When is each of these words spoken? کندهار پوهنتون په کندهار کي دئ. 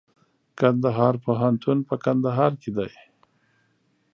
کندهار 0.59 1.15
پوهنتون 1.25 1.77
په 1.87 1.95
کندهار 2.03 2.51
کي 2.61 2.69
دئ. 2.77 2.93